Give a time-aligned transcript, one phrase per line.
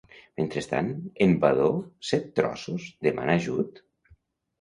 [0.39, 0.87] Mentrestant,
[1.25, 1.67] en Vadó
[2.11, 3.79] Set-trossos demanava ajut?